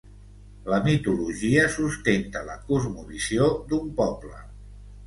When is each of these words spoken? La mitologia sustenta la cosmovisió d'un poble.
La 0.73 0.79
mitologia 0.87 1.67
sustenta 1.75 2.43
la 2.49 2.59
cosmovisió 2.71 3.53
d'un 3.71 3.95
poble. 4.03 4.43